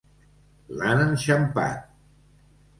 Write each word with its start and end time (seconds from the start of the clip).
L'han 0.79 1.05
enxampat! 1.05 1.87